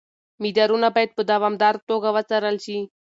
[0.43, 2.77] مدارونه باید په دوامداره توګه وڅارل شي.